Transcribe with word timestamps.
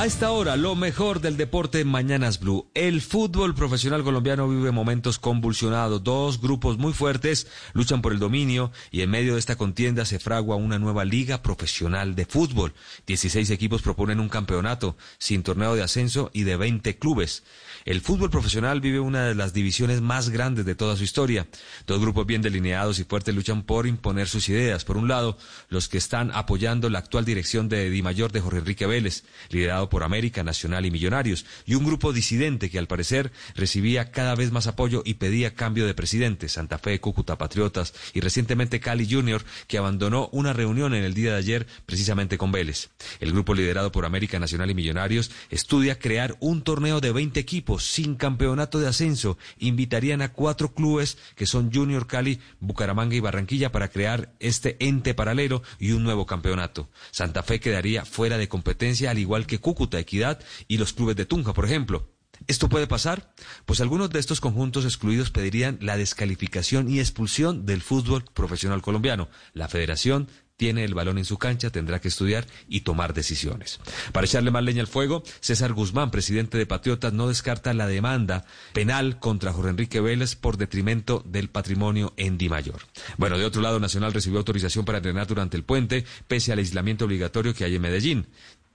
A 0.00 0.06
esta 0.06 0.30
hora, 0.30 0.56
lo 0.56 0.76
mejor 0.76 1.20
del 1.20 1.36
deporte 1.36 1.80
en 1.80 1.88
Mañanas 1.88 2.40
Blue. 2.40 2.70
El 2.72 3.02
fútbol 3.02 3.54
profesional 3.54 4.02
colombiano 4.02 4.48
vive 4.48 4.70
momentos 4.70 5.18
convulsionados. 5.18 6.02
Dos 6.02 6.40
grupos 6.40 6.78
muy 6.78 6.94
fuertes 6.94 7.46
luchan 7.74 8.00
por 8.00 8.14
el 8.14 8.18
dominio 8.18 8.72
y 8.90 9.02
en 9.02 9.10
medio 9.10 9.34
de 9.34 9.40
esta 9.40 9.56
contienda 9.56 10.06
se 10.06 10.18
fragua 10.18 10.56
una 10.56 10.78
nueva 10.78 11.04
liga 11.04 11.42
profesional 11.42 12.14
de 12.14 12.24
fútbol. 12.24 12.72
Dieciséis 13.06 13.50
equipos 13.50 13.82
proponen 13.82 14.20
un 14.20 14.30
campeonato 14.30 14.96
sin 15.18 15.42
torneo 15.42 15.74
de 15.74 15.82
ascenso 15.82 16.30
y 16.32 16.44
de 16.44 16.56
veinte 16.56 16.96
clubes. 16.96 17.42
El 17.84 18.00
fútbol 18.00 18.30
profesional 18.30 18.80
vive 18.80 19.00
una 19.00 19.26
de 19.26 19.34
las 19.34 19.52
divisiones 19.52 20.00
más 20.00 20.30
grandes 20.30 20.64
de 20.64 20.74
toda 20.74 20.96
su 20.96 21.04
historia. 21.04 21.46
Dos 21.86 22.00
grupos 22.00 22.24
bien 22.24 22.40
delineados 22.40 23.00
y 23.00 23.04
fuertes 23.04 23.34
luchan 23.34 23.64
por 23.64 23.86
imponer 23.86 24.28
sus 24.28 24.48
ideas. 24.48 24.86
Por 24.86 24.96
un 24.96 25.08
lado, 25.08 25.36
los 25.68 25.90
que 25.90 25.98
están 25.98 26.30
apoyando 26.32 26.88
la 26.88 27.00
actual 27.00 27.26
dirección 27.26 27.68
de 27.68 27.90
Di 27.90 28.00
Mayor 28.00 28.32
de 28.32 28.40
Jorge 28.40 28.60
Enrique 28.60 28.86
Vélez, 28.86 29.24
liderado 29.50 29.89
por 29.90 30.02
América, 30.02 30.42
Nacional 30.42 30.86
y 30.86 30.90
Millonarios, 30.90 31.44
y 31.66 31.74
un 31.74 31.84
grupo 31.84 32.14
disidente 32.14 32.70
que 32.70 32.78
al 32.78 32.86
parecer 32.86 33.32
recibía 33.54 34.10
cada 34.10 34.34
vez 34.34 34.50
más 34.52 34.66
apoyo 34.66 35.02
y 35.04 35.14
pedía 35.14 35.54
cambio 35.54 35.86
de 35.86 35.92
presidente, 35.92 36.48
Santa 36.48 36.78
Fe, 36.78 36.98
Cúcuta, 37.00 37.36
Patriotas 37.36 37.92
y 38.14 38.20
recientemente 38.20 38.80
Cali 38.80 39.06
Junior, 39.10 39.44
que 39.66 39.76
abandonó 39.76 40.28
una 40.32 40.54
reunión 40.54 40.94
en 40.94 41.04
el 41.04 41.12
día 41.12 41.32
de 41.32 41.38
ayer 41.38 41.66
precisamente 41.84 42.38
con 42.38 42.52
Vélez. 42.52 42.90
El 43.20 43.32
grupo 43.32 43.54
liderado 43.54 43.92
por 43.92 44.06
América, 44.06 44.38
Nacional 44.38 44.70
y 44.70 44.74
Millonarios 44.74 45.30
estudia 45.50 45.98
crear 45.98 46.36
un 46.40 46.62
torneo 46.62 47.00
de 47.00 47.12
20 47.12 47.38
equipos 47.40 47.84
sin 47.84 48.14
campeonato 48.14 48.78
de 48.78 48.88
ascenso. 48.88 49.36
Invitarían 49.58 50.22
a 50.22 50.32
cuatro 50.32 50.72
clubes 50.72 51.18
que 51.34 51.46
son 51.46 51.72
Junior, 51.72 52.06
Cali, 52.06 52.40
Bucaramanga 52.60 53.16
y 53.16 53.20
Barranquilla 53.20 53.72
para 53.72 53.88
crear 53.88 54.32
este 54.38 54.76
ente 54.78 55.14
paralelo 55.14 55.62
y 55.78 55.92
un 55.92 56.04
nuevo 56.04 56.26
campeonato. 56.26 56.88
Santa 57.10 57.42
Fe 57.42 57.60
quedaría 57.60 58.04
fuera 58.04 58.38
de 58.38 58.48
competencia 58.48 59.10
al 59.10 59.18
igual 59.18 59.46
que 59.46 59.58
Cúcuta, 59.58 59.69
Equidad 59.98 60.40
y 60.68 60.78
los 60.78 60.92
clubes 60.92 61.16
de 61.16 61.26
Tunja, 61.26 61.52
por 61.52 61.64
ejemplo. 61.64 62.08
¿Esto 62.46 62.68
puede 62.68 62.86
pasar? 62.86 63.34
Pues 63.66 63.80
algunos 63.80 64.10
de 64.10 64.18
estos 64.18 64.40
conjuntos 64.40 64.84
excluidos 64.84 65.30
pedirían 65.30 65.78
la 65.80 65.96
descalificación 65.96 66.90
y 66.90 66.98
expulsión 66.98 67.66
del 67.66 67.82
fútbol 67.82 68.24
profesional 68.24 68.80
colombiano. 68.80 69.28
La 69.52 69.68
federación 69.68 70.28
tiene 70.60 70.84
el 70.84 70.92
balón 70.92 71.16
en 71.16 71.24
su 71.24 71.38
cancha, 71.38 71.70
tendrá 71.70 72.00
que 72.00 72.08
estudiar 72.08 72.46
y 72.68 72.82
tomar 72.82 73.14
decisiones. 73.14 73.80
Para 74.12 74.26
echarle 74.26 74.50
más 74.50 74.62
leña 74.62 74.82
al 74.82 74.88
fuego, 74.88 75.22
César 75.40 75.72
Guzmán, 75.72 76.10
presidente 76.10 76.58
de 76.58 76.66
Patriotas, 76.66 77.14
no 77.14 77.28
descarta 77.28 77.72
la 77.72 77.86
demanda 77.86 78.44
penal 78.74 79.18
contra 79.18 79.54
Jorge 79.54 79.70
Enrique 79.70 80.02
Vélez 80.02 80.36
por 80.36 80.58
detrimento 80.58 81.24
del 81.24 81.48
patrimonio 81.48 82.12
en 82.18 82.36
Di 82.36 82.50
Mayor. 82.50 82.82
Bueno, 83.16 83.38
de 83.38 83.46
otro 83.46 83.62
lado, 83.62 83.80
Nacional 83.80 84.12
recibió 84.12 84.38
autorización 84.38 84.84
para 84.84 84.98
entrenar 84.98 85.26
durante 85.26 85.56
el 85.56 85.64
puente, 85.64 86.04
pese 86.28 86.52
al 86.52 86.58
aislamiento 86.58 87.06
obligatorio 87.06 87.54
que 87.54 87.64
hay 87.64 87.76
en 87.76 87.82
Medellín. 87.82 88.26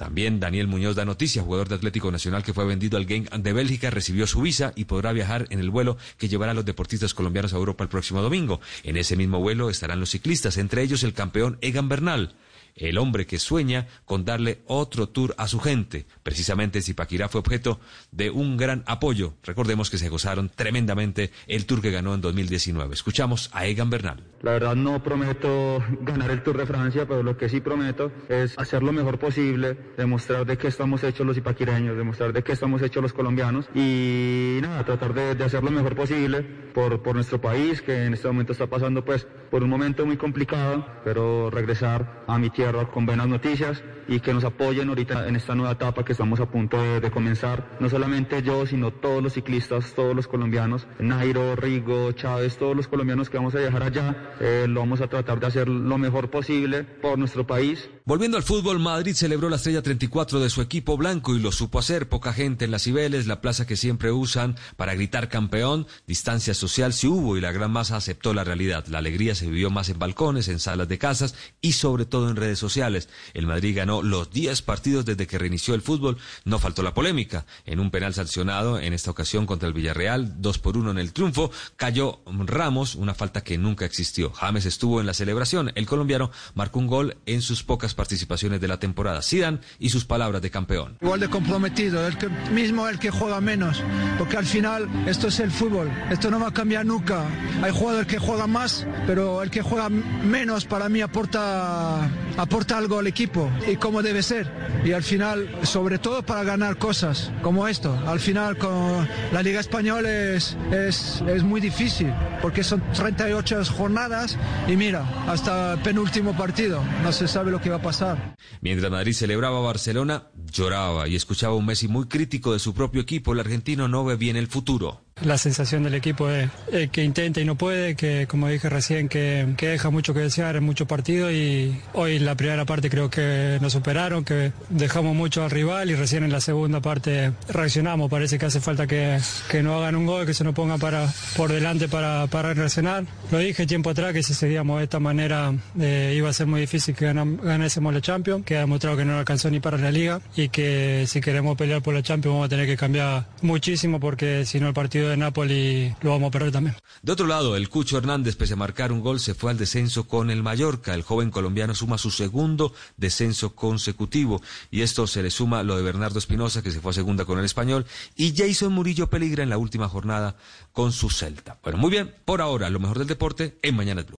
También 0.00 0.40
Daniel 0.40 0.66
Muñoz 0.66 0.96
da 0.96 1.04
noticia, 1.04 1.42
jugador 1.42 1.68
de 1.68 1.74
Atlético 1.74 2.10
Nacional 2.10 2.42
que 2.42 2.54
fue 2.54 2.64
vendido 2.64 2.96
al 2.96 3.06
Genk 3.06 3.30
de 3.34 3.52
Bélgica, 3.52 3.90
recibió 3.90 4.26
su 4.26 4.40
visa 4.40 4.72
y 4.74 4.86
podrá 4.86 5.12
viajar 5.12 5.46
en 5.50 5.60
el 5.60 5.68
vuelo 5.68 5.98
que 6.16 6.26
llevará 6.26 6.52
a 6.52 6.54
los 6.54 6.64
deportistas 6.64 7.12
colombianos 7.12 7.52
a 7.52 7.58
Europa 7.58 7.84
el 7.84 7.90
próximo 7.90 8.22
domingo. 8.22 8.62
En 8.82 8.96
ese 8.96 9.14
mismo 9.14 9.40
vuelo 9.40 9.68
estarán 9.68 10.00
los 10.00 10.08
ciclistas, 10.08 10.56
entre 10.56 10.82
ellos 10.82 11.02
el 11.02 11.12
campeón 11.12 11.58
Egan 11.60 11.90
Bernal 11.90 12.34
el 12.76 12.98
hombre 12.98 13.26
que 13.26 13.38
sueña 13.38 13.86
con 14.04 14.24
darle 14.24 14.62
otro 14.66 15.08
tour 15.08 15.34
a 15.38 15.48
su 15.48 15.60
gente. 15.60 16.06
Precisamente 16.22 16.82
Zipaquirá 16.82 17.28
fue 17.28 17.40
objeto 17.40 17.80
de 18.10 18.30
un 18.30 18.56
gran 18.56 18.82
apoyo. 18.86 19.34
Recordemos 19.42 19.90
que 19.90 19.98
se 19.98 20.08
gozaron 20.08 20.48
tremendamente 20.48 21.30
el 21.46 21.66
tour 21.66 21.80
que 21.80 21.90
ganó 21.90 22.14
en 22.14 22.20
2019. 22.20 22.94
Escuchamos 22.94 23.50
a 23.52 23.66
Egan 23.66 23.90
Bernal. 23.90 24.22
La 24.42 24.52
verdad 24.52 24.74
no 24.74 25.02
prometo 25.02 25.84
ganar 26.00 26.30
el 26.30 26.42
Tour 26.42 26.56
de 26.56 26.64
Francia, 26.64 27.06
pero 27.06 27.22
lo 27.22 27.36
que 27.36 27.50
sí 27.50 27.60
prometo 27.60 28.10
es 28.28 28.58
hacer 28.58 28.82
lo 28.82 28.90
mejor 28.90 29.18
posible, 29.18 29.76
demostrar 29.98 30.46
de 30.46 30.56
qué 30.56 30.68
estamos 30.68 31.04
hechos 31.04 31.26
los 31.26 31.36
zipaquireños, 31.36 31.96
demostrar 31.96 32.32
de 32.32 32.42
qué 32.42 32.52
estamos 32.52 32.80
hechos 32.80 33.02
los 33.02 33.12
colombianos 33.12 33.68
y 33.74 34.58
nada, 34.62 34.79
tratar 34.84 35.14
de, 35.14 35.44
hacer 35.44 35.62
lo 35.62 35.70
mejor 35.70 35.94
posible 35.94 36.42
por, 36.42 37.02
por 37.02 37.14
nuestro 37.14 37.40
país, 37.40 37.82
que 37.82 38.06
en 38.06 38.14
este 38.14 38.28
momento 38.28 38.52
está 38.52 38.66
pasando 38.66 39.04
pues 39.04 39.26
por 39.50 39.64
un 39.64 39.70
momento 39.70 40.06
muy 40.06 40.16
complicado, 40.16 40.86
pero 41.04 41.50
regresar 41.50 42.22
a 42.26 42.38
mi 42.38 42.50
tierra 42.50 42.88
con 42.90 43.06
buenas 43.06 43.26
noticias 43.26 43.82
y 44.10 44.20
que 44.20 44.34
nos 44.34 44.44
apoyen 44.44 44.88
ahorita 44.88 45.28
en 45.28 45.36
esta 45.36 45.54
nueva 45.54 45.72
etapa 45.72 46.04
que 46.04 46.12
estamos 46.12 46.40
a 46.40 46.46
punto 46.46 46.76
de, 47.00 47.10
comenzar. 47.10 47.76
No 47.80 47.88
solamente 47.88 48.42
yo, 48.42 48.66
sino 48.66 48.92
todos 48.92 49.22
los 49.22 49.34
ciclistas, 49.34 49.94
todos 49.94 50.14
los 50.14 50.26
colombianos, 50.26 50.86
Nairo, 50.98 51.56
Rigo, 51.56 52.12
Chávez, 52.12 52.56
todos 52.56 52.76
los 52.76 52.88
colombianos 52.88 53.30
que 53.30 53.36
vamos 53.36 53.54
a 53.54 53.58
viajar 53.58 53.82
allá, 53.82 54.34
eh, 54.40 54.66
lo 54.68 54.80
vamos 54.80 55.00
a 55.00 55.08
tratar 55.08 55.38
de 55.40 55.46
hacer 55.46 55.68
lo 55.68 55.96
mejor 55.98 56.30
posible 56.30 56.82
por 56.82 57.18
nuestro 57.18 57.46
país. 57.46 57.88
Volviendo 58.04 58.36
al 58.36 58.42
fútbol, 58.42 58.80
Madrid 58.80 59.14
celebró 59.14 59.48
la 59.48 59.56
estrella 59.56 59.82
34 59.82 60.40
de 60.40 60.50
su 60.50 60.60
equipo 60.60 60.96
blanco 60.96 61.36
y 61.36 61.38
lo 61.38 61.52
supo 61.52 61.78
hacer. 61.78 62.08
Poca 62.08 62.32
gente 62.32 62.64
en 62.64 62.72
las 62.72 62.82
Cibeles, 62.82 63.28
la 63.28 63.40
plaza 63.40 63.66
que 63.66 63.76
siempre 63.76 64.10
usan 64.10 64.56
para 64.76 64.94
gritar 64.94 65.28
campeón. 65.28 65.86
Distancia 66.06 66.54
social 66.54 66.92
sí 66.92 67.06
hubo 67.06 67.36
y 67.36 67.40
la 67.40 67.52
gran 67.52 67.70
masa 67.70 67.96
aceptó 67.96 68.34
la 68.34 68.44
realidad. 68.44 68.86
La 68.86 68.98
alegría 68.98 69.34
se 69.34 69.46
vivió 69.46 69.70
más 69.70 69.88
en 69.88 69.98
balcones, 69.98 70.48
en 70.48 70.58
salas 70.58 70.88
de 70.88 70.98
casas 70.98 71.34
y 71.60 71.72
sobre 71.72 72.04
todo 72.04 72.30
en 72.30 72.36
redes 72.36 72.58
sociales. 72.58 73.08
El 73.34 73.46
Madrid 73.46 73.76
ganó 73.76 74.02
los 74.02 74.30
10 74.30 74.62
partidos 74.62 75.04
desde 75.04 75.26
que 75.26 75.38
reinició 75.38 75.74
el 75.74 75.82
fútbol. 75.82 76.18
No 76.44 76.58
faltó 76.58 76.82
la 76.82 76.94
polémica. 76.94 77.46
En 77.64 77.80
un 77.80 77.90
penal 77.90 78.14
sancionado, 78.14 78.78
en 78.78 78.92
esta 78.92 79.10
ocasión 79.10 79.46
contra 79.46 79.68
el 79.68 79.74
Villarreal, 79.74 80.40
2 80.40 80.58
por 80.58 80.76
1 80.76 80.90
en 80.92 80.98
el 80.98 81.12
triunfo, 81.12 81.50
cayó 81.76 82.20
Ramos, 82.26 82.94
una 82.94 83.14
falta 83.14 83.42
que 83.42 83.58
nunca 83.58 83.84
existió. 83.84 84.32
James 84.32 84.66
estuvo 84.66 85.00
en 85.00 85.06
la 85.06 85.14
celebración. 85.14 85.72
El 85.74 85.86
colombiano 85.86 86.30
marcó 86.54 86.78
un 86.78 86.86
gol 86.86 87.16
en 87.26 87.42
sus 87.42 87.62
pocas 87.62 87.94
participaciones 87.94 88.60
de 88.60 88.68
la 88.68 88.78
temporada. 88.78 89.22
Sidan 89.22 89.60
y 89.78 89.90
sus 89.90 90.04
palabras 90.04 90.42
de 90.42 90.50
campeón. 90.50 90.98
Igual 91.00 91.20
de 91.20 91.28
comprometido, 91.28 92.06
el 92.06 92.16
mismo 92.52 92.88
el 92.88 92.98
que 92.98 93.10
juega 93.10 93.40
menos, 93.40 93.82
porque 94.18 94.36
al 94.36 94.46
final 94.46 94.59
esto 95.06 95.28
es 95.28 95.40
el 95.40 95.50
fútbol, 95.50 95.90
esto 96.10 96.30
no 96.30 96.38
va 96.38 96.48
a 96.48 96.52
cambiar 96.52 96.84
nunca. 96.84 97.24
Hay 97.62 97.72
jugadores 97.72 98.06
que 98.06 98.18
juegan 98.18 98.50
más, 98.50 98.86
pero 99.06 99.42
el 99.42 99.50
que 99.50 99.62
juega 99.62 99.88
menos 99.88 100.64
para 100.64 100.88
mí 100.88 101.00
aporta 101.00 102.10
aporta 102.36 102.78
algo 102.78 102.98
al 102.98 103.06
equipo 103.06 103.50
y 103.70 103.76
como 103.76 104.02
debe 104.02 104.22
ser. 104.22 104.50
Y 104.84 104.92
al 104.92 105.02
final, 105.02 105.48
sobre 105.62 105.98
todo 105.98 106.22
para 106.22 106.42
ganar 106.44 106.78
cosas 106.78 107.30
como 107.42 107.68
esto, 107.68 107.98
al 108.06 108.20
final 108.20 108.56
con 108.56 109.08
la 109.32 109.42
Liga 109.42 109.60
Española 109.60 110.10
es, 110.10 110.56
es, 110.72 111.22
es 111.26 111.42
muy 111.42 111.60
difícil 111.60 112.12
porque 112.40 112.64
son 112.64 112.82
38 112.92 113.64
jornadas 113.66 114.38
y 114.68 114.76
mira, 114.76 115.24
hasta 115.26 115.82
penúltimo 115.82 116.36
partido, 116.36 116.82
no 117.02 117.12
se 117.12 117.28
sabe 117.28 117.50
lo 117.50 117.60
que 117.60 117.70
va 117.70 117.76
a 117.76 117.82
pasar. 117.82 118.36
Mientras 118.60 118.90
Madrid 118.90 119.12
celebraba 119.12 119.60
Barcelona, 119.60 120.24
lloraba 120.50 121.08
y 121.08 121.16
escuchaba 121.16 121.54
un 121.54 121.66
Messi 121.66 121.88
muy 121.88 122.06
crítico 122.06 122.52
de 122.52 122.58
su 122.58 122.74
propio 122.74 123.02
equipo. 123.02 123.32
El 123.32 123.40
argentino 123.40 123.88
no 123.88 124.04
ve 124.04 124.16
bien 124.16 124.36
el 124.36 124.48
futuro. 124.50 125.00
La 125.22 125.36
sensación 125.36 125.82
del 125.82 125.94
equipo 125.94 126.30
es 126.30 126.48
que 126.90 127.04
intenta 127.04 127.40
y 127.40 127.44
no 127.44 127.54
puede, 127.54 127.94
que 127.94 128.26
como 128.26 128.48
dije 128.48 128.70
recién, 128.70 129.08
que, 129.08 129.46
deja 129.60 129.90
mucho 129.90 130.14
que 130.14 130.20
desear 130.20 130.56
en 130.56 130.64
muchos 130.64 130.88
partidos 130.88 131.30
y 131.32 131.78
hoy 131.92 132.18
la 132.18 132.36
primera 132.36 132.64
parte 132.64 132.88
creo 132.88 133.10
que 133.10 133.58
nos 133.60 133.74
superaron, 133.74 134.24
que 134.24 134.52
dejamos 134.70 135.14
mucho 135.14 135.44
al 135.44 135.50
rival 135.50 135.90
y 135.90 135.94
recién 135.94 136.24
en 136.24 136.32
la 136.32 136.40
segunda 136.40 136.80
parte 136.80 137.32
reaccionamos. 137.48 138.10
Parece 138.10 138.38
que 138.38 138.46
hace 138.46 138.60
falta 138.60 138.86
que, 138.86 139.18
que 139.50 139.62
no 139.62 139.76
hagan 139.76 139.96
un 139.96 140.06
gol, 140.06 140.24
que 140.24 140.32
se 140.32 140.42
nos 140.42 140.54
pongan 140.54 140.78
para, 140.78 141.06
por 141.36 141.52
delante 141.52 141.86
para, 141.86 142.26
para 142.28 142.54
reaccionar. 142.54 143.04
Lo 143.30 143.38
dije 143.38 143.66
tiempo 143.66 143.90
atrás 143.90 144.14
que 144.14 144.22
si 144.22 144.32
seguíamos 144.32 144.78
de 144.78 144.84
esta 144.84 145.00
manera 145.00 145.52
eh, 145.78 146.14
iba 146.16 146.30
a 146.30 146.32
ser 146.32 146.46
muy 146.46 146.62
difícil 146.62 146.94
que 146.94 147.04
ganásemos 147.04 147.92
la 147.92 148.00
Champions, 148.00 148.44
que 148.46 148.56
ha 148.56 148.60
demostrado 148.60 148.96
que 148.96 149.04
no 149.04 149.18
alcanzó 149.18 149.50
ni 149.50 149.60
para 149.60 149.76
la 149.76 149.90
Liga 149.90 150.22
y 150.34 150.48
que 150.48 151.04
si 151.06 151.20
queremos 151.20 151.58
pelear 151.58 151.82
por 151.82 151.92
la 151.92 152.02
Champions 152.02 152.32
vamos 152.32 152.46
a 152.46 152.48
tener 152.48 152.66
que 152.66 152.78
cambiar 152.78 153.26
muchísimo 153.42 154.00
porque 154.00 154.46
si 154.46 154.60
no 154.60 154.68
el 154.68 154.74
de 155.08 155.16
Napoli 155.16 155.94
lo 156.02 156.10
vamos 156.10 156.28
a 156.28 156.30
perder 156.30 156.52
también. 156.52 156.76
De 157.02 157.12
otro 157.12 157.26
lado, 157.26 157.56
el 157.56 157.68
Cucho 157.68 157.98
Hernández, 157.98 158.36
pese 158.36 158.54
a 158.54 158.56
marcar 158.56 158.92
un 158.92 159.00
gol, 159.00 159.20
se 159.20 159.34
fue 159.34 159.50
al 159.50 159.58
descenso 159.58 160.06
con 160.06 160.30
el 160.30 160.42
Mallorca. 160.42 160.94
El 160.94 161.02
joven 161.02 161.30
colombiano 161.30 161.74
suma 161.74 161.98
su 161.98 162.10
segundo 162.10 162.74
descenso 162.96 163.54
consecutivo. 163.54 164.42
Y 164.70 164.82
esto 164.82 165.06
se 165.06 165.22
le 165.22 165.30
suma 165.30 165.62
lo 165.62 165.76
de 165.76 165.82
Bernardo 165.82 166.18
Espinosa, 166.18 166.62
que 166.62 166.70
se 166.70 166.80
fue 166.80 166.90
a 166.90 166.94
segunda 166.94 167.24
con 167.24 167.38
el 167.38 167.44
español, 167.44 167.86
y 168.16 168.34
Jason 168.36 168.72
Murillo 168.72 169.08
peligra 169.08 169.42
en 169.42 169.50
la 169.50 169.58
última 169.58 169.88
jornada 169.88 170.36
con 170.72 170.92
su 170.92 171.10
Celta. 171.10 171.58
Bueno, 171.62 171.78
muy 171.78 171.90
bien, 171.90 172.14
por 172.24 172.40
ahora, 172.40 172.70
lo 172.70 172.80
mejor 172.80 172.98
del 172.98 173.08
deporte 173.08 173.58
en 173.62 173.76
Mañana 173.76 174.02
Blue. 174.02 174.18